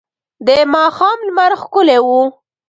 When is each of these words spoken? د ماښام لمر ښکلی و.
د 0.47 0.49
ماښام 0.73 1.17
لمر 1.27 1.51
ښکلی 1.61 1.99
و. 2.03 2.07